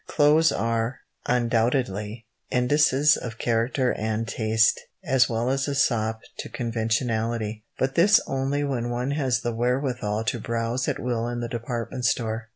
[0.07, 7.65] Clothes are, undoubtedly, indices of character and taste, as well as a sop to conventionality,
[7.77, 12.03] but this only when one has the wherewithal to browse at will in the department
[12.05, 12.49] store.